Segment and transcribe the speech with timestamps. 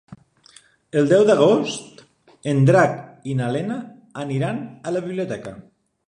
[1.01, 1.99] El deu d'agost
[2.53, 2.95] en Drac
[3.33, 3.77] i na Lena
[4.23, 5.55] aniran a la biblioteca.